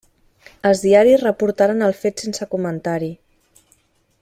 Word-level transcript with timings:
Els 0.69 0.79
diaris 0.85 1.21
reportaren 1.25 1.87
el 1.89 1.95
fet 1.99 2.25
sense 2.25 2.49
comentari. 2.55 3.13